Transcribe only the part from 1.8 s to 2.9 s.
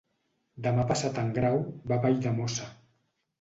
va a Valldemossa.